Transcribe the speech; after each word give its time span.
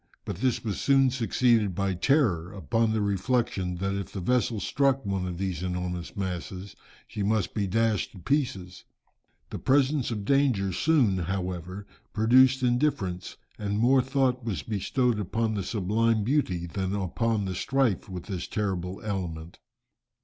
But 0.25 0.37
this 0.37 0.63
was 0.63 0.81
soon 0.81 1.11
succeeded 1.11 1.75
by 1.75 1.93
terror, 1.93 2.51
upon 2.53 2.91
the 2.91 3.01
reflection 3.03 3.75
that 3.75 3.93
if 3.93 4.11
the 4.11 4.19
vessel 4.19 4.59
struck 4.59 5.05
one 5.05 5.27
of 5.27 5.37
these 5.37 5.61
enormous 5.61 6.17
masses, 6.17 6.75
she 7.07 7.21
must 7.21 7.53
be 7.53 7.67
dashed 7.67 8.13
to 8.13 8.17
pieces. 8.17 8.83
The 9.51 9.59
presence 9.59 10.09
of 10.09 10.25
danger 10.25 10.73
soon, 10.73 11.19
however, 11.19 11.85
produced 12.13 12.63
indifference, 12.63 13.37
and 13.59 13.77
more 13.77 14.01
thought 14.01 14.43
was 14.43 14.63
bestowed 14.63 15.19
upon 15.19 15.53
the 15.53 15.61
sublime 15.61 16.23
beauty, 16.23 16.65
than 16.65 16.95
upon 16.95 17.45
the 17.45 17.53
strife 17.53 18.09
with 18.09 18.23
this 18.23 18.47
terrible 18.47 19.03
element. 19.03 19.59